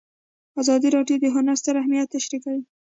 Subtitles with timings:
[0.61, 2.61] ازادي راډیو د هنر ستر اهميت تشریح کړی.